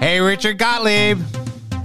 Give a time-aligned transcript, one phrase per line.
[0.00, 1.20] Hey, Richard Gottlieb.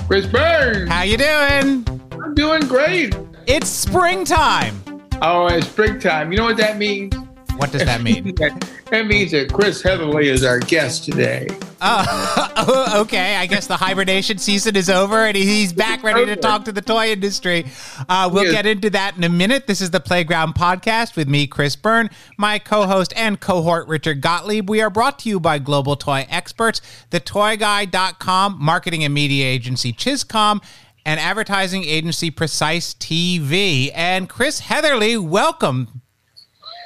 [0.08, 0.90] Chris Burns.
[0.90, 1.86] How you doing?
[2.12, 3.16] I'm doing great.
[3.46, 4.82] It's springtime.
[5.22, 6.32] Oh, it's springtime.
[6.32, 7.14] You know what that means?
[7.58, 8.34] What does that mean?
[8.90, 11.48] that means that Chris Heatherly is our guest today.
[11.86, 13.36] Oh, okay.
[13.36, 16.82] I guess the hibernation season is over and he's back ready to talk to the
[16.82, 17.66] toy industry.
[18.08, 19.68] Uh, we'll get into that in a minute.
[19.68, 24.22] This is the Playground Podcast with me, Chris Byrne, my co host and cohort, Richard
[24.22, 24.70] Gottlieb.
[24.70, 26.80] We are brought to you by Global Toy Experts,
[27.12, 30.64] thetoyguy.com, marketing and media agency ChizComm,
[31.06, 33.92] and advertising agency Precise TV.
[33.94, 36.03] And Chris Heatherly, welcome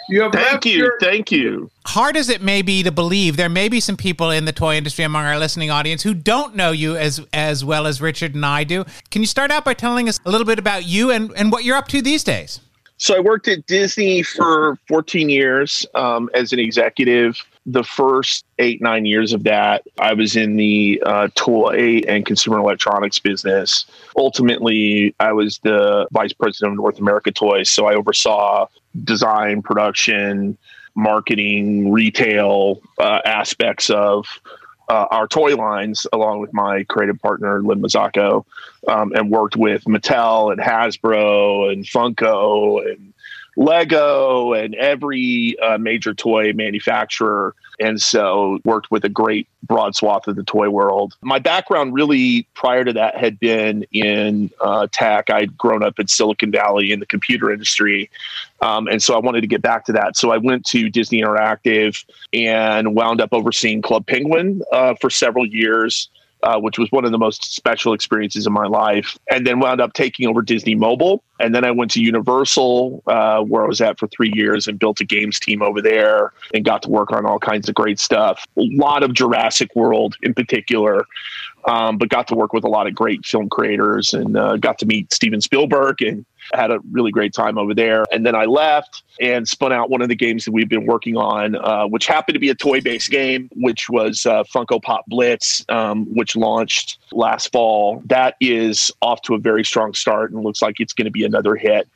[0.09, 0.77] You have Thank you.
[0.77, 1.69] your- Thank you.
[1.85, 4.75] hard as it may be to believe, there may be some people in the toy
[4.75, 8.45] industry among our listening audience who don't know you as as well as Richard and
[8.45, 8.85] I do.
[9.11, 11.63] Can you start out by telling us a little bit about you and, and what
[11.63, 12.59] you're up to these days?
[12.97, 17.37] So I worked at Disney for 14 years um, as an executive.
[17.69, 22.59] The first eight, nine years of that, I was in the uh, toy and consumer
[22.59, 23.85] electronics business.
[24.15, 27.69] Ultimately, I was the vice president of North America Toys.
[27.69, 28.67] So I oversaw
[29.03, 30.57] design, production,
[30.95, 34.25] marketing, retail uh, aspects of
[34.89, 38.45] uh, our toy lines, along with my creative partner, Lynn Mazzocco,
[38.87, 43.13] um, and worked with Mattel and Hasbro and Funko and
[43.57, 47.55] Lego and every uh, major toy manufacturer.
[47.79, 51.15] And so worked with a great broad swath of the toy world.
[51.21, 55.29] My background really prior to that had been in uh, tech.
[55.29, 58.09] I'd grown up in Silicon Valley in the computer industry.
[58.61, 60.17] Um, and so I wanted to get back to that.
[60.17, 65.45] So I went to Disney Interactive and wound up overseeing Club Penguin uh, for several
[65.45, 66.09] years
[66.43, 69.17] uh, which was one of the most special experiences in my life.
[69.31, 71.23] And then wound up taking over Disney Mobile.
[71.39, 74.79] And then I went to Universal, uh, where I was at for three years and
[74.79, 77.99] built a games team over there and got to work on all kinds of great
[77.99, 78.45] stuff.
[78.57, 81.05] A lot of Jurassic World in particular.
[81.65, 84.79] Um, but got to work with a lot of great film creators and uh, got
[84.79, 88.05] to meet Steven Spielberg and had a really great time over there.
[88.11, 91.17] And then I left and spun out one of the games that we've been working
[91.17, 95.05] on, uh, which happened to be a toy based game, which was uh, Funko Pop
[95.07, 98.01] Blitz, um, which launched last fall.
[98.05, 101.23] That is off to a very strong start and looks like it's going to be
[101.23, 101.87] another hit.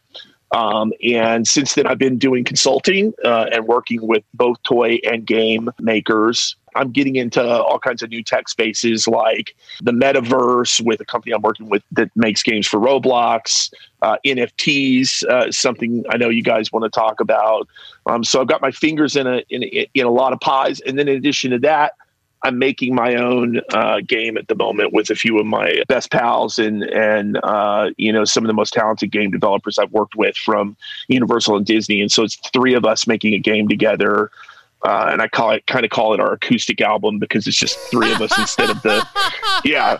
[0.52, 5.26] Um, and since then, I've been doing consulting uh, and working with both toy and
[5.26, 6.56] game makers.
[6.76, 11.34] I'm getting into all kinds of new tech spaces like the metaverse with a company
[11.34, 16.44] I'm working with that makes games for Roblox, uh, NFTs, uh, something I know you
[16.44, 17.68] guys want to talk about.
[18.06, 20.80] Um, so I've got my fingers in a, in a in a lot of pies,
[20.82, 21.94] and then in addition to that,
[22.44, 26.12] I'm making my own uh, game at the moment with a few of my best
[26.12, 30.16] pals and and uh, you know some of the most talented game developers I've worked
[30.16, 30.76] with from
[31.08, 34.32] Universal and Disney, and so it's three of us making a game together.
[34.84, 37.78] Uh, and I call it kind of call it our acoustic album because it's just
[37.92, 39.06] three of us instead of the
[39.64, 40.00] yeah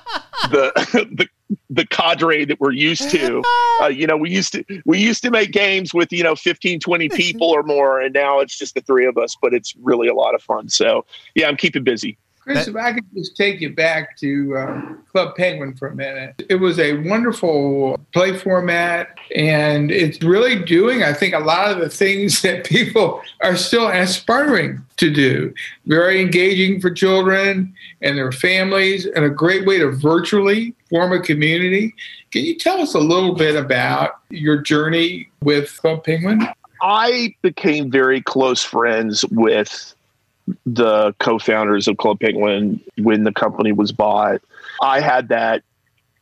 [0.50, 0.72] the
[1.12, 1.28] the
[1.70, 3.42] the cadre that we're used to.
[3.82, 6.80] Uh, you know, we used to we used to make games with you know 15,
[6.80, 9.36] 20 people or more, and now it's just the three of us.
[9.42, 10.70] But it's really a lot of fun.
[10.70, 11.06] So
[11.36, 12.18] yeah, I'm keeping busy.
[12.42, 16.42] Chris, if I could just take you back to um, Club Penguin for a minute.
[16.50, 21.78] It was a wonderful play format, and it's really doing, I think, a lot of
[21.78, 25.54] the things that people are still aspiring to do.
[25.86, 31.20] Very engaging for children and their families, and a great way to virtually form a
[31.20, 31.94] community.
[32.32, 36.48] Can you tell us a little bit about your journey with Club Penguin?
[36.82, 39.94] I became very close friends with
[40.66, 44.42] the co-founders of Club Penguin when the company was bought.
[44.82, 45.64] I had that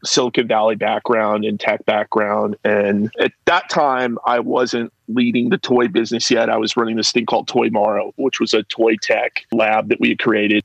[0.03, 2.55] Silicon Valley background and tech background.
[2.63, 6.49] And at that time, I wasn't leading the toy business yet.
[6.49, 9.99] I was running this thing called Toy Morrow, which was a toy tech lab that
[9.99, 10.63] we had created.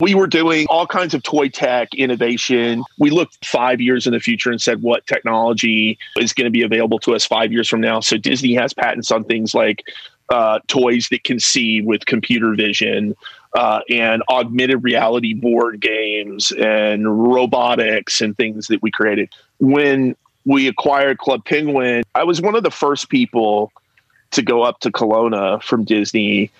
[0.00, 2.84] We were doing all kinds of toy tech innovation.
[2.98, 6.62] We looked five years in the future and said, what technology is going to be
[6.62, 8.00] available to us five years from now?
[8.00, 9.84] So Disney has patents on things like
[10.30, 13.14] uh, toys that can see with computer vision
[13.54, 19.28] uh, and augmented reality board games and robotics and things that we created.
[19.58, 23.72] When we acquired Club Penguin, I was one of the first people
[24.30, 26.50] to go up to Kelowna from Disney,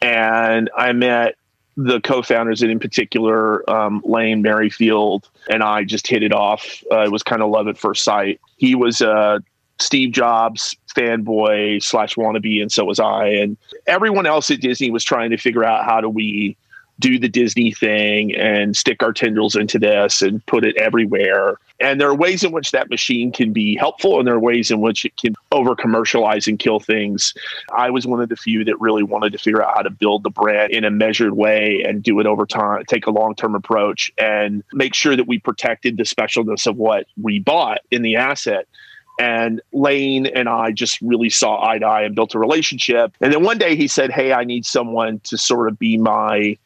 [0.00, 1.34] and I met
[1.76, 6.82] the co-founders, and in particular, um, Lane Merrifield, and I just hit it off.
[6.90, 8.40] Uh, it was kind of love at first sight.
[8.56, 9.42] He was a
[9.78, 13.26] Steve Jobs fanboy slash wannabe, and so was I.
[13.28, 13.56] And
[13.86, 16.56] everyone else at Disney was trying to figure out how do we
[16.98, 21.58] do the Disney thing and stick our tendrils into this and put it everywhere.
[21.78, 24.70] And there are ways in which that machine can be helpful, and there are ways
[24.70, 27.34] in which it can over commercialize and kill things.
[27.74, 30.22] I was one of the few that really wanted to figure out how to build
[30.22, 33.54] the brand in a measured way and do it over time, take a long term
[33.54, 38.16] approach, and make sure that we protected the specialness of what we bought in the
[38.16, 38.66] asset.
[39.18, 43.12] And Lane and I just really saw eye to eye and built a relationship.
[43.20, 46.58] And then one day he said, Hey, I need someone to sort of be my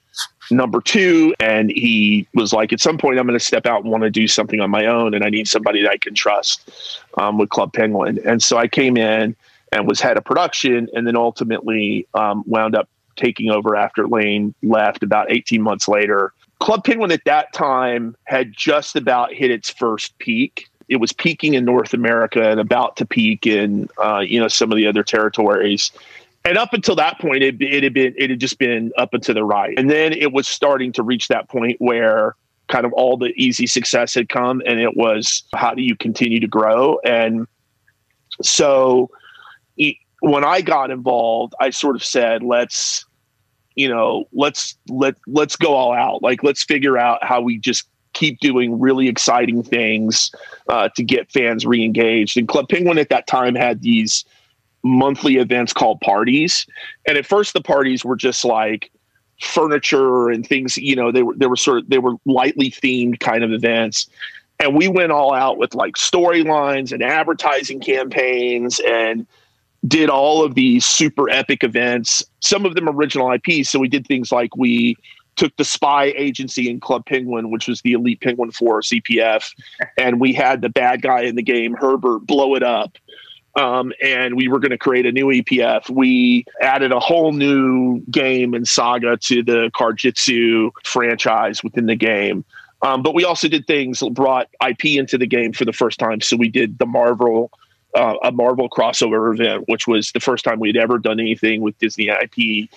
[0.51, 1.35] number two.
[1.39, 4.11] And he was like, At some point, I'm going to step out and want to
[4.11, 5.15] do something on my own.
[5.15, 6.71] And I need somebody that I can trust
[7.19, 8.19] um, with Club Penguin.
[8.25, 9.37] And so I came in
[9.73, 14.55] and was head of production and then ultimately um, wound up taking over after Lane
[14.63, 16.33] left about 18 months later.
[16.59, 21.55] Club Penguin at that time had just about hit its first peak it was peaking
[21.55, 25.03] in North America and about to peak in uh, you know some of the other
[25.03, 25.91] territories.
[26.45, 29.23] And up until that point, it, it had been it had just been up and
[29.23, 32.35] to the right, and then it was starting to reach that point where
[32.69, 36.41] kind of all the easy success had come, and it was how do you continue
[36.41, 36.99] to grow?
[37.05, 37.47] And
[38.43, 39.11] so,
[40.21, 43.07] when I got involved, I sort of said, let's
[43.77, 47.87] you know let's let let's go all out like let's figure out how we just
[48.13, 50.31] keep doing really exciting things
[50.69, 52.37] uh, to get fans re-engaged.
[52.37, 54.25] And Club Penguin at that time had these
[54.83, 56.67] monthly events called parties,
[57.07, 58.91] and at first the parties were just like
[59.41, 60.77] furniture and things.
[60.77, 64.09] You know, they were they were sort of they were lightly themed kind of events.
[64.59, 69.27] And we went all out with like storylines and advertising campaigns and
[69.87, 73.65] did all of these super epic events, some of them original IP.
[73.65, 74.97] So we did things like we
[75.41, 79.55] took the spy agency in Club Penguin, which was the Elite Penguin Force EPF,
[79.97, 82.99] and we had the bad guy in the game, Herbert, blow it up.
[83.57, 85.89] Um, and we were going to create a new EPF.
[85.89, 92.45] We added a whole new game and saga to the Card-Jitsu franchise within the game.
[92.83, 95.99] Um, but we also did things that brought IP into the game for the first
[95.99, 96.21] time.
[96.21, 97.51] So we did the Marvel,
[97.95, 101.79] uh, a Marvel crossover event, which was the first time we'd ever done anything with
[101.79, 102.69] Disney IP,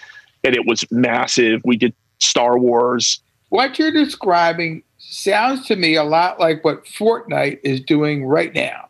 [0.46, 1.62] and it was massive.
[1.66, 3.20] We did Star Wars.
[3.50, 8.90] What you're describing sounds to me a lot like what Fortnite is doing right now.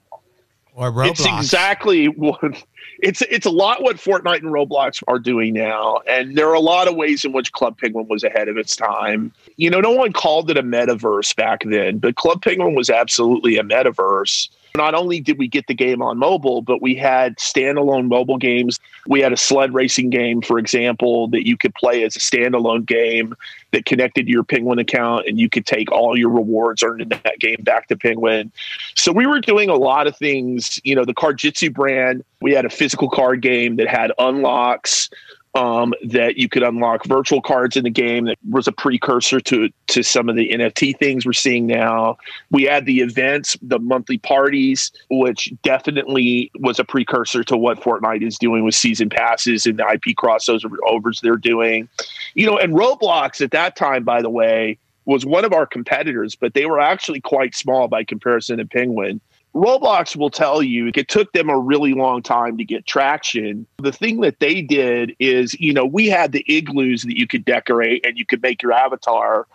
[0.76, 1.10] Or Roblox.
[1.12, 2.64] It's exactly what
[3.00, 6.00] it's it's a lot what Fortnite and Roblox are doing now.
[6.08, 8.76] And there are a lot of ways in which Club Penguin was ahead of its
[8.76, 9.34] time.
[9.58, 13.58] You know, no one called it a metaverse back then, but Club Penguin was absolutely
[13.58, 18.08] a metaverse not only did we get the game on mobile, but we had standalone
[18.08, 18.80] mobile games.
[19.06, 22.84] We had a sled racing game, for example, that you could play as a standalone
[22.84, 23.36] game
[23.70, 27.10] that connected to your Penguin account, and you could take all your rewards earned in
[27.10, 28.52] that game back to Penguin.
[28.96, 30.80] So we were doing a lot of things.
[30.84, 35.08] You know, the Card-Jitsu brand, we had a physical card game that had unlocks
[35.56, 39.70] um, that you could unlock virtual cards in the game that was a precursor to
[39.88, 42.18] to some of the NFT things we're seeing now.
[42.50, 48.26] We had the events, the monthly parties, which definitely was a precursor to what Fortnite
[48.26, 51.88] is doing with season passes and the IP crossovers overs they're doing.
[52.34, 56.36] You know, and Roblox at that time, by the way, was one of our competitors,
[56.36, 59.22] but they were actually quite small by comparison to Penguin.
[59.54, 63.68] Roblox will tell you it took them a really long time to get traction.
[63.78, 67.46] The thing that they did is, you know, we had the igloos that you could
[67.46, 69.48] decorate and you could make your avatar.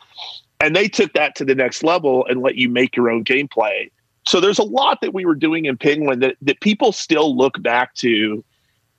[0.61, 3.91] And they took that to the next level and let you make your own gameplay.
[4.25, 7.61] So there's a lot that we were doing in Penguin that, that people still look
[7.63, 8.45] back to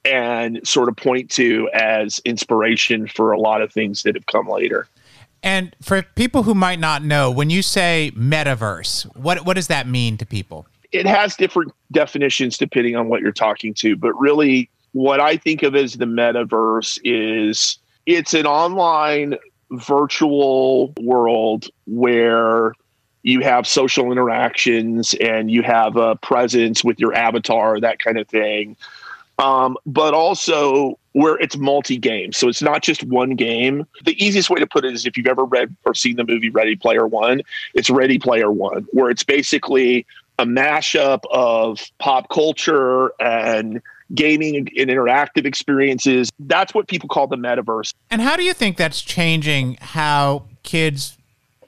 [0.04, 4.48] and sort of point to as inspiration for a lot of things that have come
[4.48, 4.88] later.
[5.44, 9.88] And for people who might not know, when you say metaverse, what what does that
[9.88, 10.68] mean to people?
[10.92, 15.64] It has different definitions depending on what you're talking to, but really what I think
[15.64, 19.36] of as the metaverse is it's an online
[19.72, 22.74] virtual world where
[23.22, 28.28] you have social interactions and you have a presence with your avatar, that kind of
[28.28, 28.76] thing.
[29.38, 32.34] Um, but also where it's multi game.
[32.34, 33.86] So it's not just one game.
[34.04, 36.50] The easiest way to put it is if you've ever read or seen the movie
[36.50, 37.42] Ready Player One,
[37.74, 40.06] it's Ready Player One, where it's basically
[40.40, 43.82] a mashup of pop culture and
[44.16, 46.30] gaming and interactive experiences.
[46.40, 47.94] That's what people call the metaverse.
[48.10, 51.18] And how do you think that's changing how kids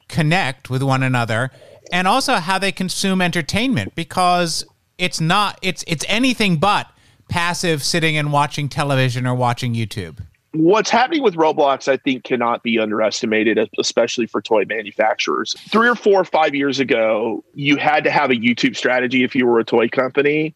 [0.08, 1.52] connect with one another
[1.92, 4.66] and also how they consume entertainment because
[4.98, 6.88] it's not it's it's anything but
[7.30, 10.20] passive sitting and watching television or watching YouTube
[10.54, 15.56] what's happening with Roblox, I think, cannot be underestimated, especially for toy manufacturers.
[15.70, 19.36] Three or four or five years ago, you had to have a YouTube strategy if
[19.36, 20.54] you were a toy company.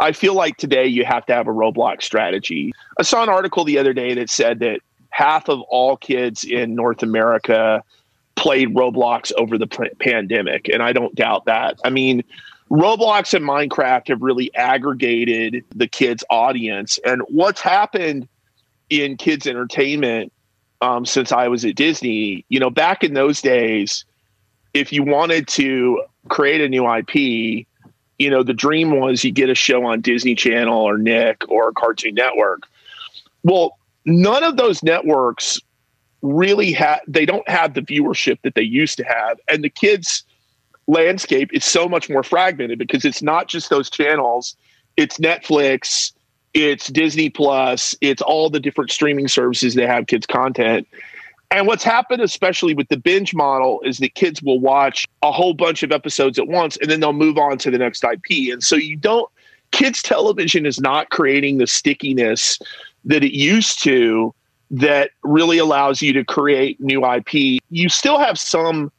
[0.00, 2.72] I feel like today you have to have a Roblox strategy.
[2.98, 6.74] I saw an article the other day that said that half of all kids in
[6.74, 7.84] North America
[8.34, 10.68] played Roblox over the p- pandemic.
[10.68, 11.78] And I don't doubt that.
[11.84, 12.24] I mean,
[12.70, 16.98] Roblox and Minecraft have really aggregated the kids' audience.
[17.04, 18.28] And what's happened
[18.90, 20.32] in kids' entertainment
[20.80, 24.04] um, since I was at Disney, you know, back in those days,
[24.74, 27.66] if you wanted to create a new IP,
[28.18, 31.72] you know, the dream was you get a show on Disney Channel or Nick or
[31.72, 32.64] Cartoon Network.
[33.42, 35.60] Well, none of those networks
[36.22, 39.38] really have they don't have the viewership that they used to have.
[39.48, 40.22] And the kids
[40.86, 44.54] landscape is so much more fragmented because it's not just those channels.
[44.96, 46.12] It's netflix
[46.54, 47.94] it's disney plus.
[48.00, 50.86] It's all the different streaming services that have kids content.
[51.52, 55.54] And what's happened especially with the binge model is that kids will watch a whole
[55.54, 58.62] bunch of episodes at once and then they'll move on to the next ip and
[58.62, 59.28] so you don't
[59.72, 62.58] kids television is not creating the stickiness
[63.04, 64.34] that it used to
[64.70, 67.60] that really allows you to create new IP.
[67.70, 68.92] You still have some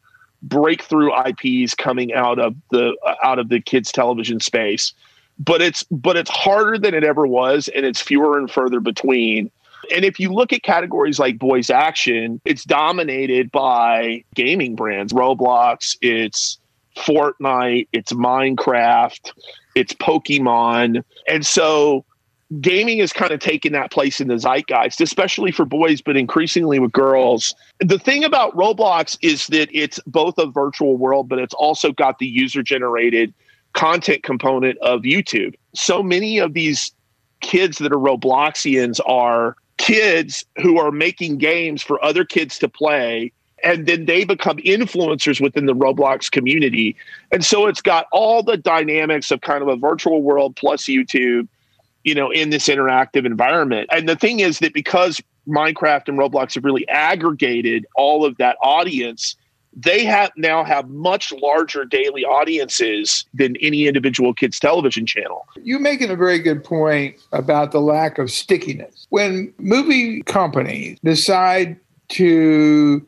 [0.43, 4.93] breakthrough IPs coming out of the out of the kids television space,
[5.43, 9.49] but it's but it's harder than it ever was and it's fewer and further between.
[9.93, 15.97] And if you look at categories like boys action, it's dominated by gaming brands, Roblox,
[16.01, 16.59] it's
[16.95, 19.31] Fortnite, it's Minecraft,
[19.73, 21.03] it's Pokemon.
[21.27, 22.05] And so
[22.59, 26.77] gaming is kind of taking that place in the zeitgeist, especially for boys, but increasingly
[26.77, 27.55] with girls.
[27.79, 32.19] The thing about Roblox is that it's both a virtual world, but it's also got
[32.19, 33.33] the user generated
[33.73, 35.55] content component of YouTube.
[35.73, 36.91] So many of these
[37.41, 43.31] kids that are Robloxians are kids who are making games for other kids to play.
[43.63, 46.95] And then they become influencers within the Roblox community.
[47.31, 51.47] And so it's got all the dynamics of kind of a virtual world plus YouTube
[52.03, 53.89] you know, in this interactive environment.
[53.91, 58.57] And the thing is that because Minecraft and Roblox have really aggregated all of that
[58.63, 59.35] audience,
[59.73, 65.47] they have now have much larger daily audiences than any individual kids television channel.
[65.63, 69.07] You're making a very good point about the lack of stickiness.
[69.09, 71.77] When movie companies decide
[72.09, 73.05] to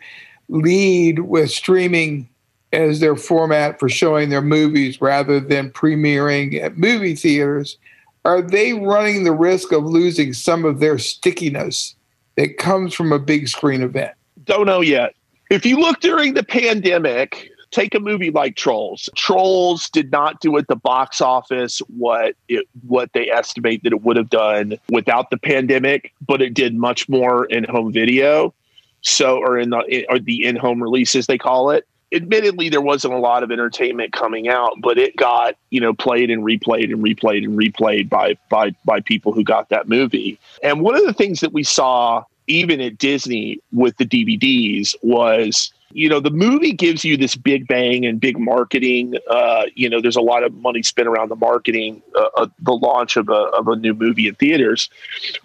[0.50, 2.30] lead with streaming
[2.72, 7.78] as their format for showing their movies rather than premiering at movie theaters,
[8.26, 11.96] are they running the risk of losing some of their stickiness
[12.36, 14.14] that comes from a big screen event?
[14.46, 15.14] Don't know yet.
[15.50, 19.10] If you look during the pandemic, take a movie like Trolls.
[19.16, 24.04] Trolls did not do at the box office what it what they estimate that it
[24.04, 28.54] would have done without the pandemic, but it did much more in home video.
[29.02, 33.18] So or in the or the in-home releases they call it admittedly there wasn't a
[33.18, 37.44] lot of entertainment coming out but it got you know played and replayed and replayed
[37.44, 41.40] and replayed by by by people who got that movie and one of the things
[41.40, 47.06] that we saw even at disney with the dvds was you know the movie gives
[47.06, 50.82] you this big bang and big marketing uh, you know there's a lot of money
[50.82, 54.36] spent around the marketing uh, uh, the launch of a, of a new movie in
[54.36, 54.90] theaters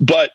[0.00, 0.32] but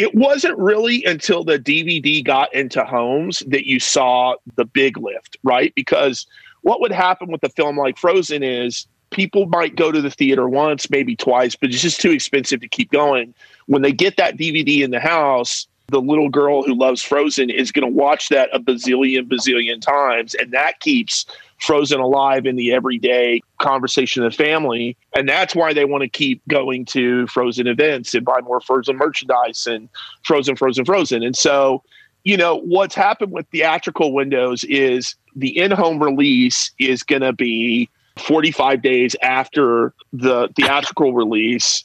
[0.00, 5.36] it wasn't really until the DVD got into homes that you saw the big lift,
[5.42, 5.74] right?
[5.74, 6.26] Because
[6.62, 10.48] what would happen with a film like Frozen is people might go to the theater
[10.48, 13.34] once, maybe twice, but it's just too expensive to keep going.
[13.66, 17.72] When they get that DVD in the house, the little girl who loves Frozen is
[17.72, 20.34] going to watch that a bazillion, bazillion times.
[20.34, 21.26] And that keeps
[21.58, 24.96] Frozen alive in the everyday conversation of the family.
[25.14, 28.96] And that's why they want to keep going to Frozen events and buy more Frozen
[28.96, 29.88] merchandise and
[30.22, 31.22] Frozen, Frozen, Frozen.
[31.22, 31.82] And so,
[32.24, 37.32] you know, what's happened with theatrical windows is the in home release is going to
[37.32, 37.88] be
[38.20, 41.84] 45 days after the theatrical release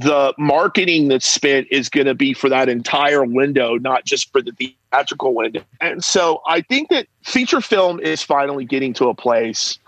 [0.00, 4.42] the marketing that's spent is going to be for that entire window, not just for
[4.42, 4.50] the
[4.90, 5.62] theatrical window.
[5.80, 9.78] And so I think that feature film is finally getting to a place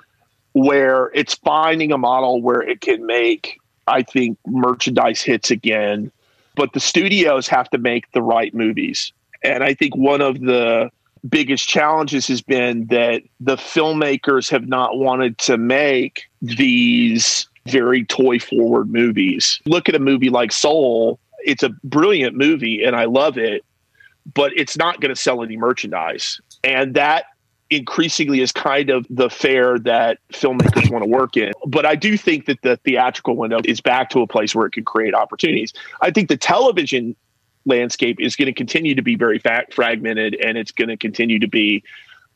[0.53, 6.13] where it's finding a model where it can make, I think, merchandise hits again.
[6.55, 9.13] But the studios have to make the right movies.
[9.43, 10.89] And I think one of the
[11.29, 18.39] biggest challenges has been that the filmmakers have not wanted to make these very toy
[18.39, 19.61] forward movies.
[19.67, 23.65] Look at a movie like Soul, it's a brilliant movie and I love it,
[24.35, 26.41] but it's not going to sell any merchandise.
[26.65, 27.27] And that
[27.71, 31.53] increasingly is kind of the fare that filmmakers want to work in.
[31.67, 34.73] But I do think that the theatrical window is back to a place where it
[34.73, 35.73] can create opportunities.
[36.01, 37.17] I think the television
[37.67, 41.39] landscape is going to continue to be very fa- fragmented and it's going to continue
[41.39, 41.83] to be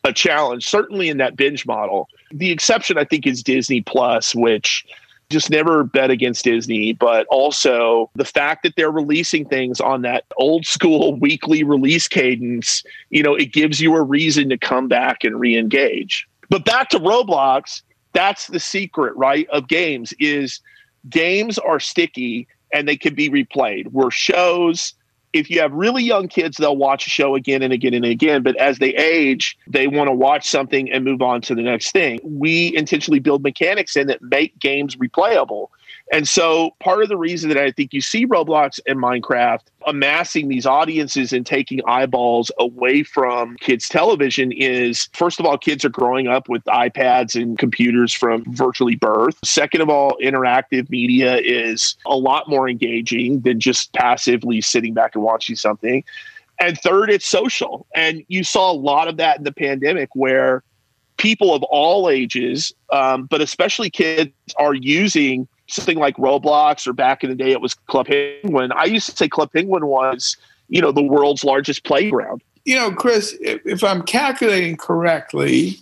[0.05, 2.09] a challenge, certainly in that binge model.
[2.33, 4.85] The exception, I think, is Disney Plus, which
[5.31, 10.25] just never bet against Disney, but also the fact that they're releasing things on that
[10.37, 15.23] old school weekly release cadence, you know, it gives you a reason to come back
[15.23, 16.29] and re-engage.
[16.49, 17.83] But back to Roblox,
[18.13, 20.61] that's the secret, right, of games is
[21.09, 23.93] games are sticky and they can be replayed.
[23.93, 24.95] Where shows
[25.33, 28.43] if you have really young kids, they'll watch a show again and again and again.
[28.43, 31.93] But as they age, they want to watch something and move on to the next
[31.93, 32.21] thing.
[32.23, 35.69] We intentionally build mechanics in that make games replayable.
[36.13, 40.49] And so part of the reason that I think you see Roblox and Minecraft amassing
[40.49, 45.91] these audiences and taking eyeballs away from kids' television is first of all, kids are
[45.91, 49.39] growing up with iPads and computers from virtually birth.
[49.45, 55.15] Second of all, interactive media is a lot more engaging than just passively sitting back
[55.15, 56.03] and watching something.
[56.59, 57.87] And third, it's social.
[57.95, 60.63] And you saw a lot of that in the pandemic where
[61.17, 67.23] people of all ages, um, but especially kids, are using something like Roblox or back
[67.23, 68.73] in the day it was Club Penguin.
[68.73, 70.37] I used to say Club Penguin was,
[70.69, 72.43] you know, the world's largest playground.
[72.65, 75.79] You know, Chris, if, if I'm calculating correctly,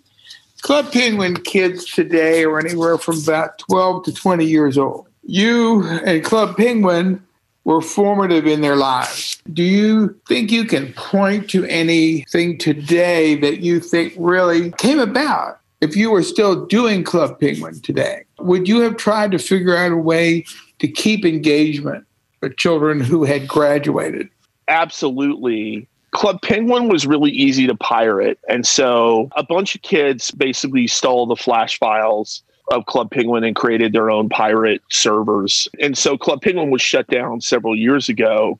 [0.62, 5.08] Club Penguin kids today are anywhere from about 12 to 20 years old.
[5.24, 7.24] You and Club Penguin
[7.64, 9.42] were formative in their lives.
[9.52, 15.60] Do you think you can point to anything today that you think really came about
[15.80, 18.24] if you were still doing Club Penguin today?
[18.40, 20.44] Would you have tried to figure out a way
[20.78, 22.04] to keep engagement
[22.40, 24.28] with children who had graduated?
[24.68, 25.88] Absolutely.
[26.10, 28.38] Club Penguin was really easy to pirate.
[28.48, 32.42] And so a bunch of kids basically stole the flash files
[32.72, 35.68] of Club Penguin and created their own pirate servers.
[35.80, 38.58] And so Club Penguin was shut down several years ago,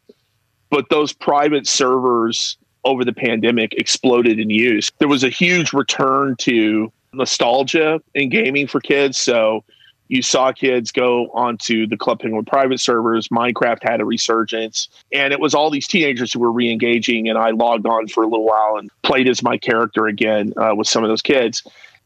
[0.71, 4.91] but those private servers over the pandemic exploded in use.
[4.99, 9.19] There was a huge return to nostalgia in gaming for kids.
[9.19, 9.65] So
[10.09, 13.29] you saw kids go onto the Club Penguin private servers.
[13.29, 17.29] Minecraft had a resurgence, and it was all these teenagers who were re-engaging.
[17.29, 20.75] And I logged on for a little while and played as my character again uh,
[20.75, 21.63] with some of those kids.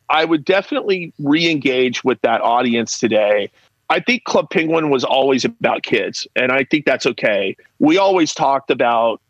[0.08, 3.50] I would definitely re-engage with that audience today.
[3.88, 7.56] I think Club Penguin was always about kids, and I think that's okay.
[7.78, 9.20] We always talked about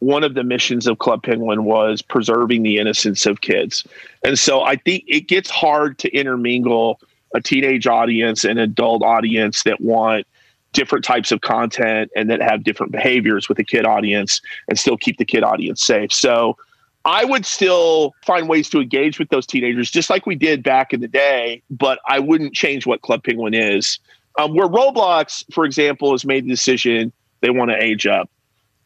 [0.00, 3.84] one of the missions of Club Penguin was preserving the innocence of kids.
[4.24, 7.00] And so I think it gets hard to intermingle
[7.34, 10.26] a teenage audience and adult audience that want
[10.72, 14.96] different types of content and that have different behaviors with the kid audience and still
[14.96, 16.12] keep the kid audience safe.
[16.12, 16.56] So
[17.04, 20.92] I would still find ways to engage with those teenagers just like we did back
[20.92, 23.98] in the day, but I wouldn't change what Club Penguin is.
[24.38, 28.30] Um, where Roblox, for example, has made the decision they want to age up.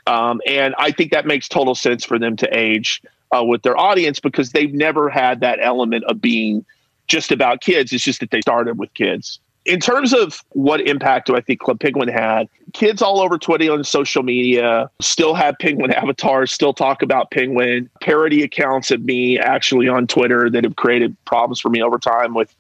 [0.07, 3.03] Um, and I think that makes total sense for them to age
[3.35, 6.65] uh, with their audience because they've never had that element of being
[7.07, 7.93] just about kids.
[7.93, 9.41] It's just that they started with kids.
[9.65, 13.73] In terms of what impact do I think Club Penguin had, kids all over Twitter
[13.73, 19.39] and social media still have penguin avatars, still talk about penguin, parody accounts of me
[19.39, 22.55] actually on Twitter that have created problems for me over time with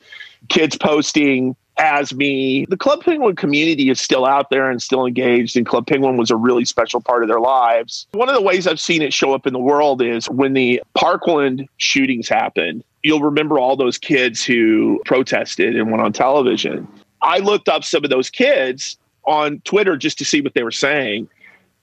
[0.48, 2.66] kids posting as me.
[2.66, 6.30] The Club Penguin community is still out there and still engaged, and Club Penguin was
[6.30, 8.06] a really special part of their lives.
[8.12, 10.82] One of the ways I've seen it show up in the world is when the
[10.94, 12.84] Parkland shootings happened.
[13.02, 16.87] You'll remember all those kids who protested and went on television.
[17.22, 20.70] I looked up some of those kids on Twitter just to see what they were
[20.70, 21.28] saying,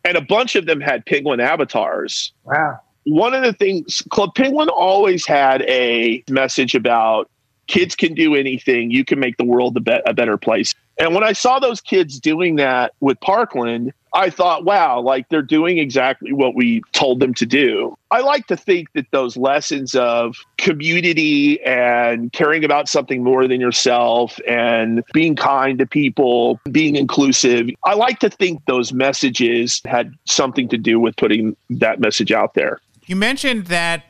[0.06, 2.32] and a bunch of them had penguin avatars.
[2.45, 2.80] Wow.
[3.06, 7.30] One of the things Club Penguin always had a message about
[7.67, 8.91] kids can do anything.
[8.91, 10.74] You can make the world a, be- a better place.
[11.00, 15.41] And when I saw those kids doing that with Parkland, I thought, wow, like they're
[15.41, 17.97] doing exactly what we told them to do.
[18.12, 23.62] I like to think that those lessons of community and caring about something more than
[23.62, 30.13] yourself and being kind to people, being inclusive, I like to think those messages had
[30.26, 32.82] something to do with putting that message out there.
[33.06, 34.04] You mentioned that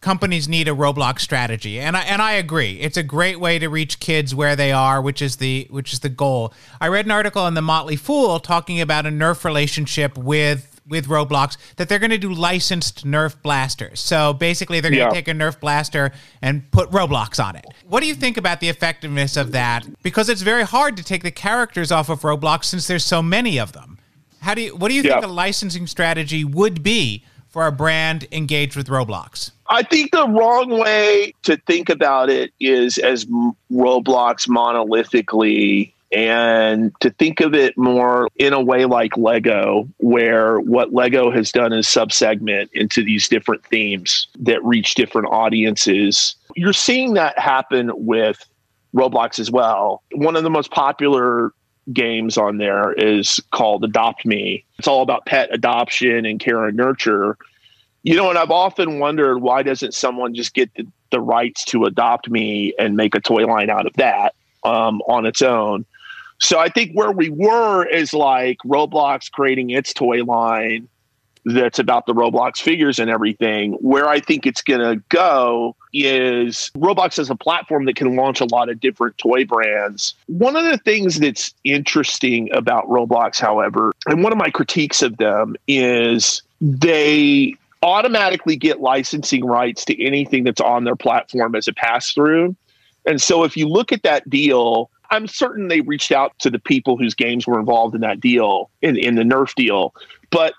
[0.00, 2.80] companies need a Roblox strategy, and I and I agree.
[2.80, 6.00] It's a great way to reach kids where they are, which is the which is
[6.00, 6.52] the goal.
[6.80, 11.06] I read an article in the Motley Fool talking about a Nerf relationship with with
[11.06, 14.00] Roblox that they're going to do licensed Nerf blasters.
[14.00, 15.22] So basically, they're going to yeah.
[15.22, 17.64] take a Nerf blaster and put Roblox on it.
[17.86, 19.86] What do you think about the effectiveness of that?
[20.02, 23.58] Because it's very hard to take the characters off of Roblox since there's so many
[23.58, 23.98] of them.
[24.40, 24.76] How do you?
[24.76, 25.14] What do you yeah.
[25.14, 29.52] think a licensing strategy would be for a brand engaged with Roblox?
[29.70, 33.24] I think the wrong way to think about it is as
[33.70, 40.92] Roblox monolithically and to think of it more in a way like Lego, where what
[40.92, 46.34] Lego has done is subsegment into these different themes that reach different audiences.
[46.56, 48.44] You're seeing that happen with
[48.92, 50.02] Roblox as well.
[50.12, 51.52] One of the most popular
[51.92, 54.64] games on there is called Adopt Me.
[54.80, 57.36] It's all about pet adoption and care and nurture.
[58.02, 61.84] You know, and I've often wondered why doesn't someone just get the, the rights to
[61.84, 64.34] adopt me and make a toy line out of that
[64.64, 65.84] um, on its own?
[66.38, 70.88] So I think where we were is like Roblox creating its toy line
[71.44, 73.72] that's about the Roblox figures and everything.
[73.74, 78.40] Where I think it's going to go is Roblox as a platform that can launch
[78.40, 80.14] a lot of different toy brands.
[80.26, 85.16] One of the things that's interesting about Roblox, however, and one of my critiques of
[85.18, 91.72] them is they automatically get licensing rights to anything that's on their platform as a
[91.72, 92.54] pass through.
[93.06, 96.58] And so if you look at that deal, I'm certain they reached out to the
[96.58, 99.94] people whose games were involved in that deal, in, in the Nerf deal.
[100.30, 100.54] But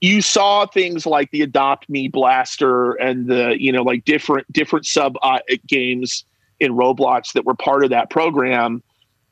[0.00, 4.84] you saw things like the Adopt Me Blaster and the you know like different different
[4.84, 6.24] sub uh, games
[6.60, 8.82] in Roblox that were part of that program.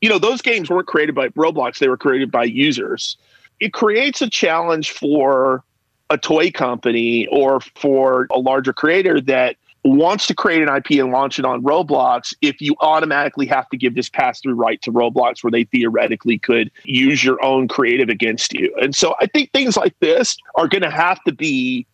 [0.01, 3.19] You know those games weren't created by Roblox; they were created by users.
[3.61, 5.63] It creates a challenge for
[6.13, 11.11] a toy company or for a larger creator that wants to create an IP and
[11.11, 14.93] launch it on Roblox, if you automatically have to give this pass through right to
[14.93, 18.73] Roblox where they theoretically could use your own creative against you.
[18.81, 21.87] And so I think things like this are going to have to be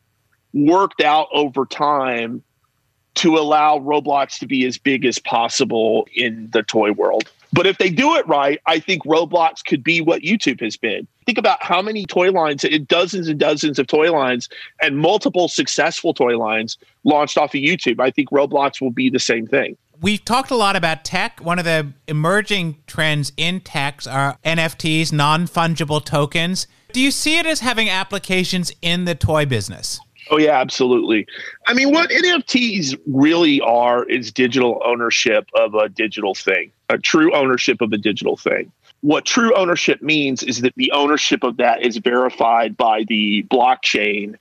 [0.52, 2.42] worked out over time
[3.14, 7.30] to allow Roblox to be as big as possible in the toy world.
[7.52, 11.06] But if they do it right, I think Roblox could be what YouTube has been.
[11.26, 14.48] Think about how many toy lines, dozens and dozens of toy lines,
[14.82, 18.00] and multiple successful toy lines launched off of YouTube.
[18.00, 19.76] I think Roblox will be the same thing.
[20.00, 21.40] We've talked a lot about tech.
[21.40, 26.66] One of the emerging trends in tech are NFTs, non fungible tokens.
[26.92, 30.00] Do you see it as having applications in the toy business?
[30.30, 31.26] Oh yeah, absolutely.
[31.66, 37.34] I mean, what NFTs really are is digital ownership of a digital thing, a true
[37.34, 38.72] ownership of a digital thing.
[39.00, 44.36] What true ownership means is that the ownership of that is verified by the blockchain.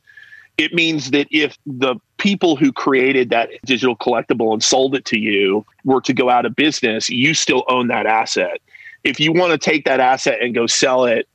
[0.58, 5.20] It means that if the people who created that digital collectible and sold it to
[5.20, 8.60] you were to go out of business, you still own that asset.
[9.04, 11.28] If you want to take that asset and go sell it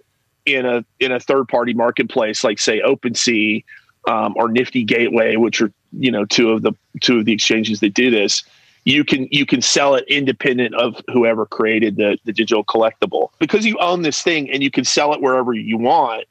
[0.44, 3.64] in a in a third party marketplace like say OpenSea
[4.09, 7.81] um, or Nifty Gateway, which are you know two of the two of the exchanges
[7.81, 8.42] that do this,
[8.85, 13.64] you can you can sell it independent of whoever created the the digital collectible because
[13.64, 16.25] you own this thing and you can sell it wherever you want.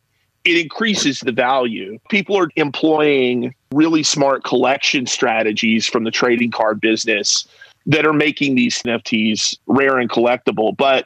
[0.43, 1.99] It increases the value.
[2.09, 7.47] People are employing really smart collection strategies from the trading card business
[7.85, 10.75] that are making these NFTs rare and collectible.
[10.75, 11.05] But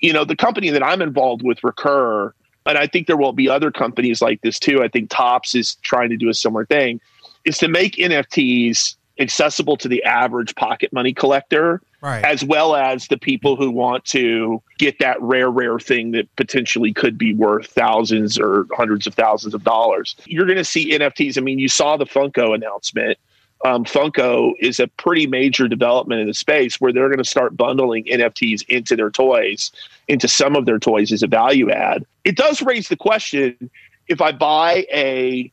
[0.00, 2.34] you know, the company that I'm involved with, Recur,
[2.66, 4.82] and I think there will be other companies like this too.
[4.82, 7.00] I think Topps is trying to do a similar thing,
[7.44, 12.24] is to make NFTs accessible to the average pocket money collector, right.
[12.24, 16.92] as well as the people who want to get that rare, rare thing that potentially
[16.92, 20.16] could be worth thousands or hundreds of thousands of dollars.
[20.26, 21.38] You're going to see NFTs.
[21.38, 23.18] I mean, you saw the Funko announcement
[23.64, 27.56] um, Funko is a pretty major development in the space where they're going to start
[27.56, 29.72] bundling NFTs into their toys,
[30.06, 32.04] into some of their toys as a value add.
[32.24, 33.70] It does raise the question
[34.06, 35.50] if I buy a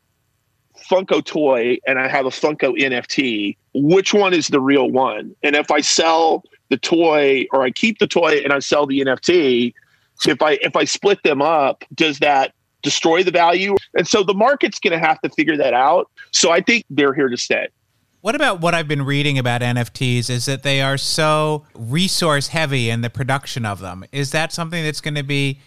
[0.90, 5.36] Funko toy and I have a Funko NFT, which one is the real one?
[5.44, 9.02] And if I sell the toy or I keep the toy and I sell the
[9.02, 9.74] NFT,
[10.28, 13.76] if I if I split them up, does that destroy the value?
[13.94, 16.10] And so the market's going to have to figure that out.
[16.32, 17.68] So I think they're here to stay.
[18.22, 22.90] What about what I've been reading about NFTs is that they are so resource heavy
[22.90, 24.06] in the production of them.
[24.12, 25.60] Is that something that's going to be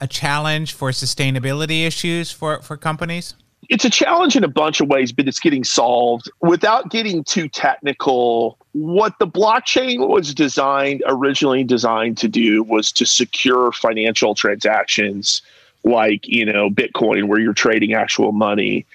[0.00, 3.34] a challenge for sustainability issues for, for companies?
[3.68, 6.30] It's a challenge in a bunch of ways, but it's getting solved.
[6.40, 13.04] Without getting too technical, what the blockchain was designed, originally designed to do, was to
[13.04, 15.42] secure financial transactions
[15.84, 18.86] like, you know, Bitcoin, where you're trading actual money.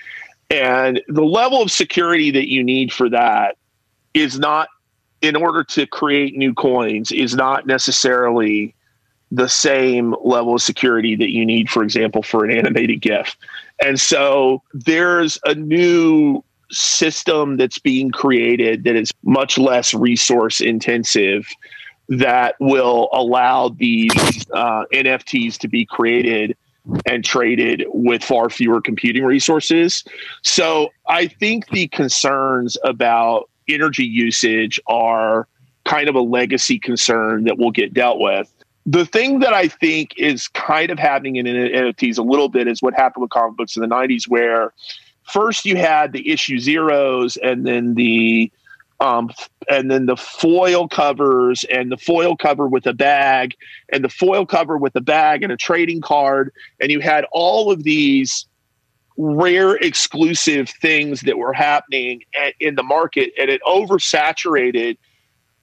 [0.49, 3.57] And the level of security that you need for that
[4.13, 4.69] is not,
[5.21, 8.75] in order to create new coins, is not necessarily
[9.31, 13.35] the same level of security that you need, for example, for an animated GIF.
[13.83, 21.47] And so there's a new system that's being created that is much less resource intensive
[22.07, 26.55] that will allow these uh, NFTs to be created
[27.07, 30.03] and traded with far fewer computing resources.
[30.43, 35.47] So I think the concerns about energy usage are
[35.85, 38.51] kind of a legacy concern that will get dealt with.
[38.85, 42.81] The thing that I think is kind of happening in NFTs a little bit is
[42.81, 44.73] what happened with comic books in the 90s, where
[45.23, 48.51] first you had the issue zeros and then the
[49.01, 49.29] um,
[49.69, 53.55] and then the foil covers and the foil cover with a bag
[53.91, 56.53] and the foil cover with a bag and a trading card.
[56.79, 58.45] And you had all of these
[59.17, 64.97] rare exclusive things that were happening at, in the market and it oversaturated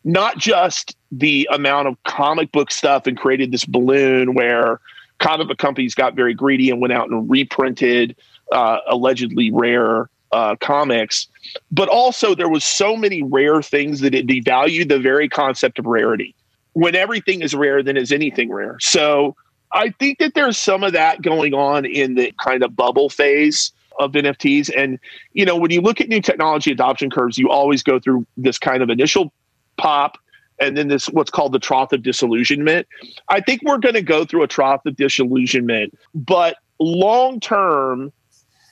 [0.05, 4.81] not just the amount of comic book stuff and created this balloon where
[5.19, 8.17] comic book companies got very greedy and went out and reprinted
[8.51, 11.29] uh, allegedly rare uh, comics,
[11.71, 15.85] but also there was so many rare things that it devalued the very concept of
[15.85, 16.35] rarity.
[16.73, 18.79] When everything is rare, then is anything rare.
[18.81, 19.37] So
[19.73, 23.73] I think that there's some of that going on in the kind of bubble phase
[23.99, 24.71] of NFTs.
[24.75, 24.99] And,
[25.35, 28.59] you know, when you look at new technology adoption curves, you always go through this
[28.59, 29.31] kind of initial
[29.77, 30.17] pop
[30.63, 32.87] and then this what's called the trough of disillusionment.
[33.29, 38.13] I think we're going to go through a trough of disillusionment, but long term,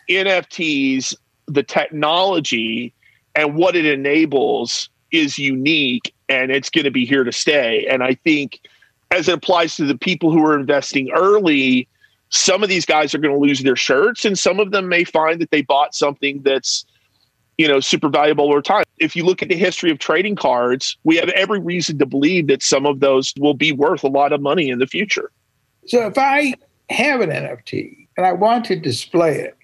[0.09, 1.15] NFTs,
[1.47, 2.95] the technology
[3.35, 7.87] and what it enables is unique and it's going to be here to stay.
[7.91, 8.61] And I think
[9.11, 11.89] as it applies to the people who are investing early,
[12.29, 15.03] some of these guys are going to lose their shirts and some of them may
[15.03, 16.85] find that they bought something that's
[17.59, 18.85] you know super valuable over time.
[18.99, 22.47] If you look at the history of trading cards we have every reason to believe
[22.49, 25.31] that some of those will be worth a lot of money in the future.
[25.87, 26.55] So if i
[26.91, 29.57] have an nft and i want to display it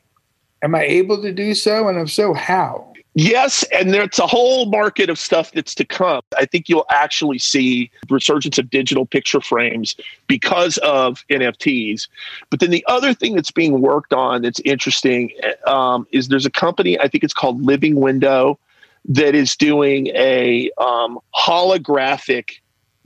[0.63, 1.89] am i able to do so?
[1.89, 6.21] And if so how Yes, and there's a whole market of stuff that's to come.
[6.39, 12.09] I think you'll actually see resurgence of digital picture frames because of NFTs.
[12.51, 15.31] But then the other thing that's being worked on that's interesting
[15.67, 18.59] um, is there's a company I think it's called Living Window
[19.07, 22.61] that is doing a um, holographic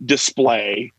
[0.05, 0.91] display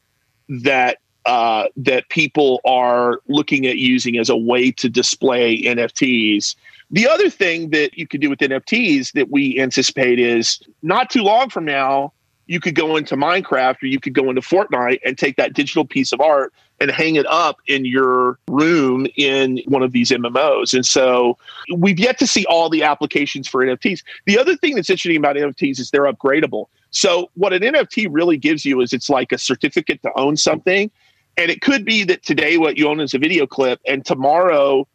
[0.47, 6.55] that uh, that people are looking at using as a way to display NFTs
[6.91, 11.23] the other thing that you could do with NFTs that we anticipate is not too
[11.23, 12.11] long from now,
[12.47, 15.85] you could go into Minecraft or you could go into Fortnite and take that digital
[15.85, 20.73] piece of art and hang it up in your room in one of these MMOs.
[20.73, 21.37] And so
[21.77, 24.03] we've yet to see all the applications for NFTs.
[24.25, 26.65] The other thing that's interesting about NFTs is they're upgradable.
[26.89, 30.91] So what an NFT really gives you is it's like a certificate to own something.
[31.37, 34.87] And it could be that today what you own is a video clip and tomorrow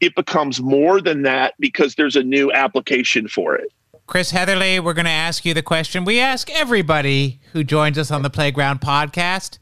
[0.00, 3.72] it becomes more than that because there's a new application for it.
[4.06, 8.10] Chris Heatherly, we're going to ask you the question we ask everybody who joins us
[8.10, 9.58] on the Playground podcast.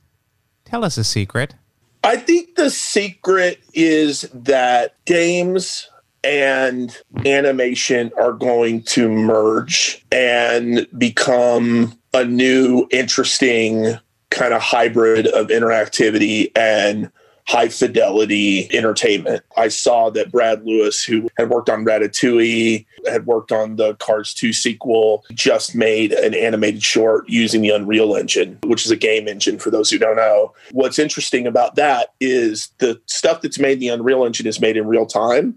[0.65, 1.55] Tell us a secret.
[2.03, 5.89] I think the secret is that games
[6.25, 13.99] and animation are going to merge and become a new, interesting
[14.33, 17.11] kind of hybrid of interactivity and
[17.47, 19.43] high fidelity entertainment.
[19.57, 24.33] I saw that Brad Lewis, who had worked on Ratatouille, had worked on the Cars
[24.35, 29.27] 2 sequel, just made an animated short using the Unreal Engine, which is a game
[29.27, 30.53] engine for those who don't know.
[30.71, 34.77] What's interesting about that is the stuff that's made in the Unreal Engine is made
[34.77, 35.57] in real time.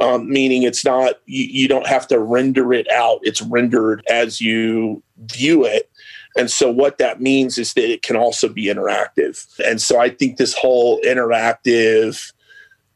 [0.00, 4.40] Um, meaning it's not you, you don't have to render it out it's rendered as
[4.40, 5.88] you view it
[6.36, 9.46] and so what that means is that it can also be interactive.
[9.60, 12.32] And so I think this whole interactive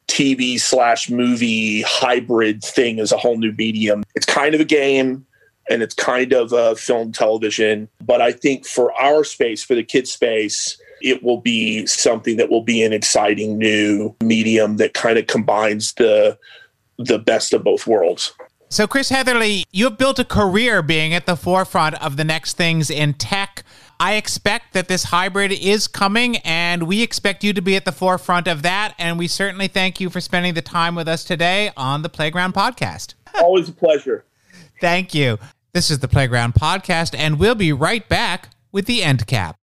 [0.09, 4.03] TV slash movie hybrid thing is a whole new medium.
[4.14, 5.24] It's kind of a game
[5.70, 7.88] and it's kind of a film television.
[8.05, 12.51] But I think for our space, for the kid space, it will be something that
[12.51, 16.37] will be an exciting new medium that kind of combines the
[16.98, 18.33] the best of both worlds.
[18.70, 22.59] So, Chris Heatherly, you have built a career being at the forefront of the next
[22.59, 23.64] things in tech.
[23.98, 27.92] I expect that this hybrid is coming, and we expect you to be at the
[27.92, 28.94] forefront of that.
[28.98, 32.52] And we certainly thank you for spending the time with us today on the Playground
[32.52, 33.14] Podcast.
[33.40, 34.26] Always a pleasure.
[34.83, 35.38] Thank you.
[35.72, 39.57] This is the Playground Podcast, and we'll be right back with the end cap.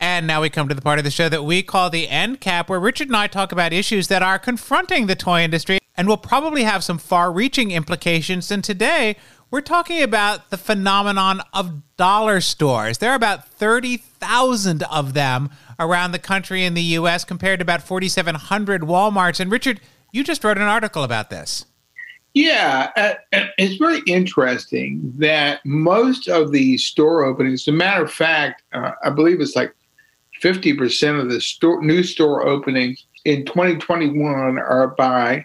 [0.00, 2.40] And now we come to the part of the show that we call the end
[2.40, 6.06] cap, where Richard and I talk about issues that are confronting the toy industry and
[6.06, 8.52] will probably have some far reaching implications.
[8.52, 9.16] And today,
[9.50, 12.98] we're talking about the phenomenon of dollar stores.
[12.98, 17.82] There are about 30,000 of them around the country in the US compared to about
[17.82, 19.40] 4,700 Walmarts.
[19.40, 19.80] And Richard,
[20.12, 21.66] you just wrote an article about this.
[22.32, 23.14] Yeah, uh,
[23.58, 28.92] it's very interesting that most of the store openings, as a matter of fact, uh,
[29.02, 29.74] I believe it's like
[30.40, 35.44] 50% of the store, new store openings in 2021 are by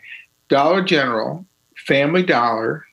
[0.53, 1.43] Dollar General,
[1.75, 2.85] Family Dollar,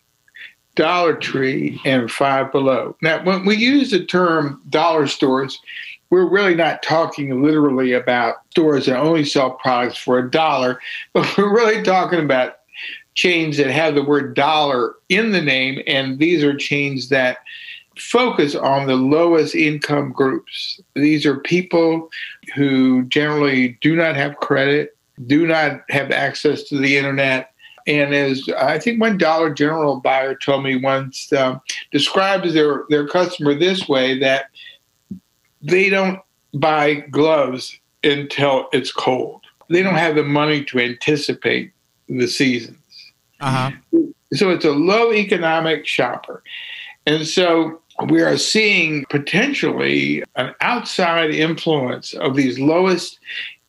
[0.77, 2.97] Dollar Tree, and Five Below.
[3.03, 5.61] Now, when we use the term dollar stores,
[6.09, 10.81] we're really not talking literally about stores that only sell products for a dollar,
[11.13, 12.61] but we're really talking about
[13.13, 17.41] chains that have the word dollar in the name, and these are chains that
[17.99, 20.81] focus on the lowest income groups.
[20.95, 22.09] These are people
[22.55, 24.97] who generally do not have credit,
[25.27, 27.53] do not have access to the internet.
[27.87, 33.07] And as I think one Dollar General buyer told me once, um, described their, their
[33.09, 34.47] customer this way that
[35.63, 36.21] they don't
[36.55, 39.43] buy gloves until it's cold.
[39.69, 41.73] They don't have the money to anticipate
[42.09, 42.79] the seasons.
[43.41, 43.71] Uh-huh.
[44.33, 46.43] So it's a low economic shopper.
[47.07, 53.19] And so we are seeing potentially an outside influence of these lowest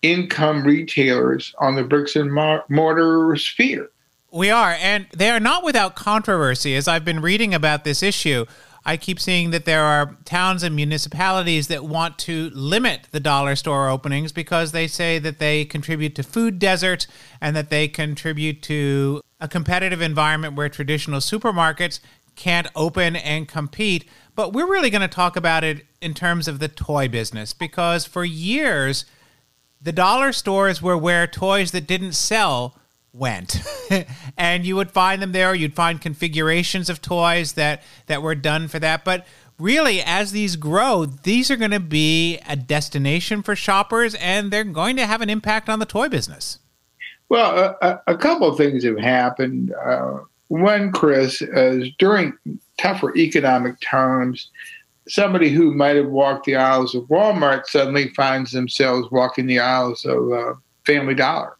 [0.02, 2.32] income retailers on the bricks and
[2.70, 3.90] mortar sphere.
[4.32, 6.76] We are, and they are not without controversy.
[6.76, 8.46] As I've been reading about this issue,
[8.84, 13.56] I keep seeing that there are towns and municipalities that want to limit the dollar
[13.56, 17.08] store openings because they say that they contribute to food deserts
[17.40, 22.00] and that they contribute to a competitive environment where traditional supermarkets
[22.36, 24.06] can't open and compete.
[24.34, 28.06] But we're really going to talk about it in terms of the toy business because
[28.06, 29.06] for years,
[29.82, 32.78] the dollar stores were where toys that didn't sell
[33.14, 33.62] went.
[34.38, 35.54] And you would find them there.
[35.54, 39.04] You'd find configurations of toys that that were done for that.
[39.04, 39.28] But
[39.60, 44.64] really as these grow these are going to be a destination for shoppers and they're
[44.64, 46.58] going to have an impact on the toy business.
[47.30, 49.74] Well a, a couple of things have happened.
[49.74, 52.34] Uh, one chris is during
[52.80, 54.50] tougher economic times
[55.08, 60.06] somebody who might have walked the aisles of walmart suddenly finds themselves walking the aisles
[60.06, 60.54] of uh,
[60.86, 61.58] family dollar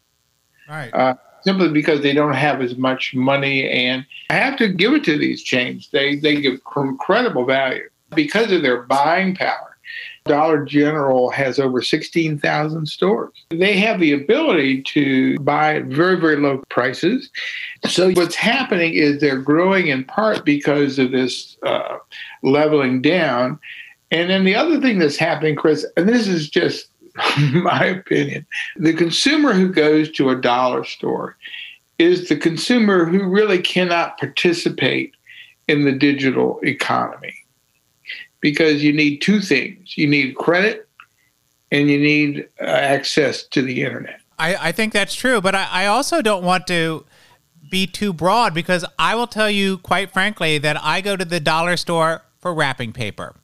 [0.68, 3.68] right uh, simply because they don't have as much money.
[3.68, 5.88] And I have to give it to these chains.
[5.92, 9.71] They, they give incredible value because of their buying power.
[10.24, 13.32] Dollar General has over 16,000 stores.
[13.50, 17.28] They have the ability to buy at very, very low prices.
[17.88, 21.98] So, what's happening is they're growing in part because of this uh,
[22.42, 23.58] leveling down.
[24.10, 26.86] And then the other thing that's happening, Chris, and this is just
[27.52, 28.46] my opinion.
[28.76, 31.36] The consumer who goes to a dollar store
[31.98, 35.14] is the consumer who really cannot participate
[35.68, 37.34] in the digital economy
[38.42, 40.86] because you need two things you need credit
[41.72, 44.20] and you need uh, access to the internet.
[44.38, 47.06] I, I think that's true, but I, I also don't want to
[47.70, 51.40] be too broad because I will tell you quite frankly that I go to the
[51.40, 53.34] dollar store for wrapping paper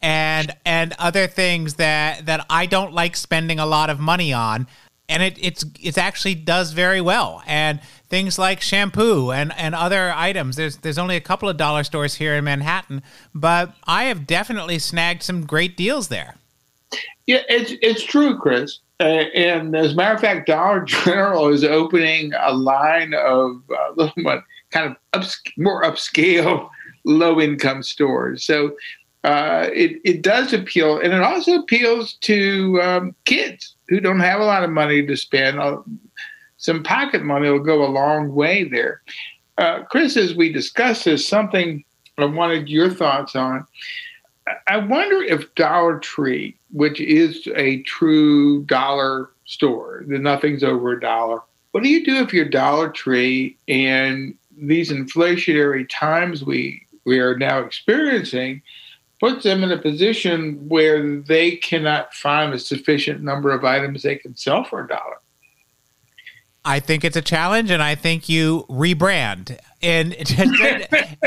[0.00, 4.66] and and other things that that I don't like spending a lot of money on
[5.08, 7.42] and it it's it actually does very well.
[7.46, 11.82] And things like shampoo and and other items there's there's only a couple of dollar
[11.82, 13.02] stores here in Manhattan
[13.34, 16.36] but I have definitely snagged some great deals there.
[17.26, 18.78] Yeah it's it's true Chris.
[19.00, 23.90] Uh, and as a matter of fact Dollar General is opening a line of uh,
[23.96, 26.68] little what kind of ups, more upscale
[27.04, 28.44] low income stores.
[28.44, 28.76] So
[29.24, 34.40] uh, it, it does appeal, and it also appeals to um, kids who don't have
[34.40, 35.58] a lot of money to spend.
[35.58, 35.78] Uh,
[36.56, 39.02] some pocket money will go a long way there.
[39.58, 41.84] Uh, Chris, as we discussed this, something
[42.18, 43.66] I wanted your thoughts on.
[44.68, 51.00] I wonder if Dollar Tree, which is a true dollar store, the nothing's over a
[51.00, 51.40] dollar.
[51.72, 57.36] What do you do if you're Dollar Tree and these inflationary times we we are
[57.36, 58.62] now experiencing?
[59.24, 64.16] Puts them in a position where they cannot find a sufficient number of items they
[64.16, 65.16] can sell for a dollar.
[66.62, 70.54] I think it's a challenge, and I think you rebrand and just,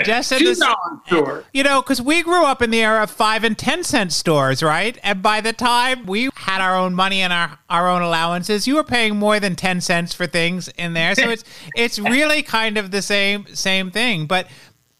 [0.03, 0.61] just in this,
[1.05, 1.43] store.
[1.53, 4.63] You know, because we grew up in the era of five and ten cent stores,
[4.63, 4.97] right?
[5.03, 8.75] And by the time we had our own money and our our own allowances, you
[8.75, 11.13] were paying more than ten cents for things in there.
[11.13, 11.43] So it's
[11.75, 14.47] it's really kind of the same same thing, but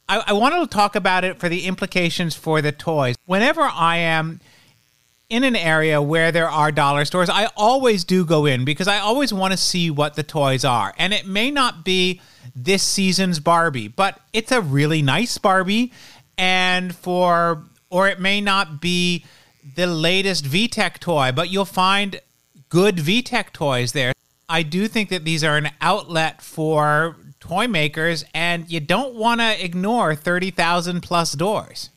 [0.09, 3.15] I, I wanted to talk about it for the implications for the toys.
[3.25, 4.39] Whenever I am
[5.29, 8.99] in an area where there are dollar stores, I always do go in because I
[8.99, 10.93] always want to see what the toys are.
[10.97, 12.21] And it may not be
[12.55, 15.91] this season's Barbie, but it's a really nice Barbie.
[16.37, 19.25] And for, or it may not be
[19.75, 22.21] the latest VTech toy, but you'll find
[22.69, 24.13] good VTech toys there.
[24.47, 29.41] I do think that these are an outlet for toy makers, and you don't want
[29.41, 31.89] to ignore 30,000 plus doors.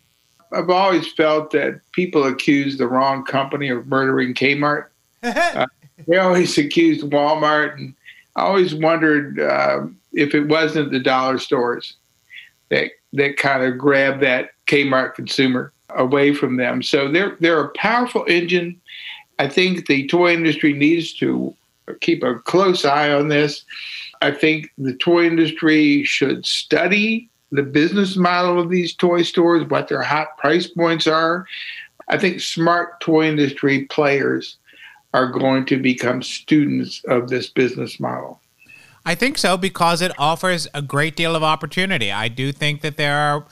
[0.53, 4.87] I've always felt that people accuse the wrong company of murdering Kmart.
[5.23, 5.67] uh,
[6.09, 7.95] they always accused Walmart, and
[8.37, 11.97] I always wondered uh, if it wasn't the dollar stores
[12.71, 16.83] that that kind of grabbed that Kmart consumer away from them.
[16.83, 18.81] So they're they're a powerful engine.
[19.39, 21.55] I think the toy industry needs to
[22.01, 23.65] keep a close eye on this.
[24.23, 29.89] I think the toy industry should study the business model of these toy stores, what
[29.89, 31.47] their hot price points are.
[32.09, 34.57] I think smart toy industry players
[35.15, 38.41] are going to become students of this business model.
[39.05, 42.13] I think so because it offers a great deal of opportunity.
[42.13, 43.47] I do think that there are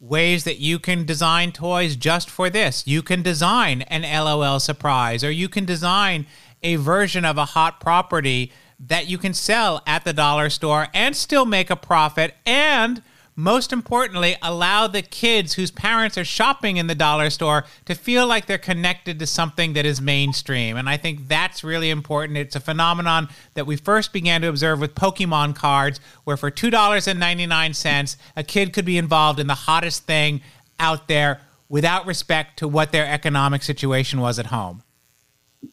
[0.00, 2.86] ways that you can design toys just for this.
[2.86, 6.26] You can design an LOL surprise, or you can design
[6.62, 11.16] a version of a hot property that you can sell at the dollar store and
[11.16, 13.02] still make a profit and
[13.38, 18.26] most importantly, allow the kids whose parents are shopping in the dollar store to feel
[18.26, 20.78] like they're connected to something that is mainstream.
[20.78, 22.38] And I think that's really important.
[22.38, 28.16] It's a phenomenon that we first began to observe with Pokemon cards, where for $2.99,
[28.36, 30.40] a kid could be involved in the hottest thing
[30.80, 34.82] out there without respect to what their economic situation was at home.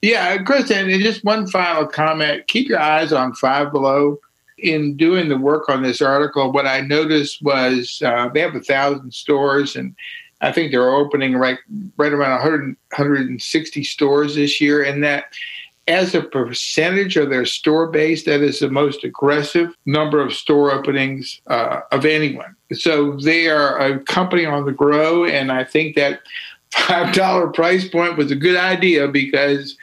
[0.01, 2.47] Yeah, Chris, and just one final comment.
[2.47, 4.19] Keep your eyes on Five Below
[4.63, 8.61] in doing the work on this article, what I noticed was uh, they have a
[8.61, 9.95] thousand stores, and
[10.41, 11.59] I think they're opening right
[11.97, 15.25] right around 100, 160 stores this year, and that
[15.89, 20.71] as a percentage of their store base, that is the most aggressive number of store
[20.71, 22.55] openings uh, of anyone.
[22.71, 26.21] So they are a company on the grow, and I think that
[26.73, 29.77] five dollar price point was a good idea because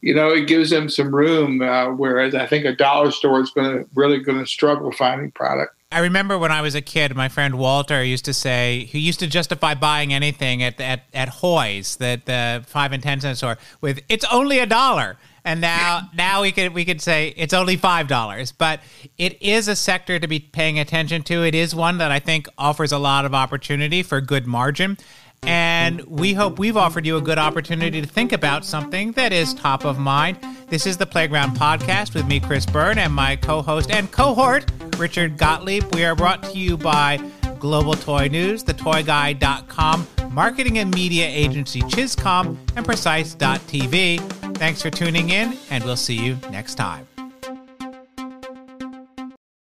[0.00, 1.60] you know, it gives them some room.
[1.60, 5.32] Uh, whereas I think a dollar store is going to really going to struggle finding
[5.32, 5.74] product.
[5.90, 9.20] I remember when I was a kid, my friend Walter used to say he used
[9.20, 13.56] to justify buying anything at at at Hoy's, that the five and ten cent store,
[13.80, 15.16] with it's only a dollar.
[15.46, 18.52] And now now we could we could say it's only five dollars.
[18.52, 18.80] But
[19.16, 21.42] it is a sector to be paying attention to.
[21.42, 24.98] It is one that I think offers a lot of opportunity for good margin.
[25.42, 29.54] And we hope we've offered you a good opportunity to think about something that is
[29.54, 30.38] top of mind.
[30.68, 34.70] This is the Playground Podcast with me, Chris Byrne, and my co host and cohort,
[34.98, 35.84] Richard Gottlieb.
[35.94, 37.18] We are brought to you by
[37.58, 44.20] Global Toy News, thetoyguy.com, marketing and media agency ChizComm, and Precise.tv.
[44.56, 47.07] Thanks for tuning in, and we'll see you next time.